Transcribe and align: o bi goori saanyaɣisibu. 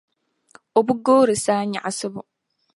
o 0.77 0.79
bi 0.85 0.93
goori 1.05 1.35
saanyaɣisibu. 1.45 2.21